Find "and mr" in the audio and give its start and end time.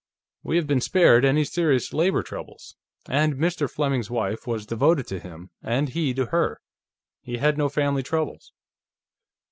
3.07-3.69